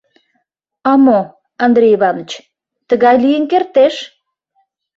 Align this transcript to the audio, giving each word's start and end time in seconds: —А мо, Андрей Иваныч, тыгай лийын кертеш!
—А 0.91 0.93
мо, 1.03 1.19
Андрей 1.65 1.93
Иваныч, 1.97 2.31
тыгай 2.89 3.15
лийын 3.23 3.43
кертеш! 3.51 3.95